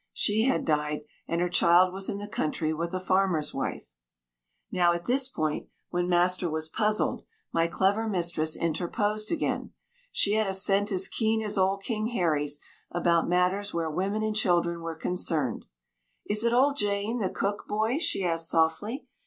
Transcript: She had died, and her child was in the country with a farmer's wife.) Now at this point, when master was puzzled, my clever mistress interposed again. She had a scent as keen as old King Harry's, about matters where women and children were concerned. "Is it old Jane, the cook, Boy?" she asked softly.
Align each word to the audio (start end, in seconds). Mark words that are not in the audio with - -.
She 0.13 0.45
had 0.45 0.65
died, 0.65 1.01
and 1.27 1.41
her 1.41 1.47
child 1.47 1.93
was 1.93 2.09
in 2.09 2.17
the 2.17 2.27
country 2.27 2.73
with 2.73 2.91
a 2.95 2.99
farmer's 2.99 3.53
wife.) 3.53 3.93
Now 4.71 4.93
at 4.93 5.05
this 5.05 5.29
point, 5.29 5.67
when 5.91 6.09
master 6.09 6.49
was 6.49 6.69
puzzled, 6.69 7.21
my 7.53 7.67
clever 7.67 8.07
mistress 8.07 8.55
interposed 8.55 9.31
again. 9.31 9.73
She 10.11 10.33
had 10.33 10.47
a 10.47 10.53
scent 10.55 10.91
as 10.91 11.07
keen 11.07 11.43
as 11.43 11.55
old 11.55 11.83
King 11.83 12.07
Harry's, 12.07 12.57
about 12.89 13.29
matters 13.29 13.75
where 13.75 13.91
women 13.91 14.23
and 14.23 14.35
children 14.35 14.81
were 14.81 14.95
concerned. 14.95 15.65
"Is 16.25 16.43
it 16.43 16.51
old 16.51 16.77
Jane, 16.77 17.19
the 17.19 17.29
cook, 17.29 17.65
Boy?" 17.67 17.99
she 17.99 18.25
asked 18.25 18.49
softly. 18.49 19.05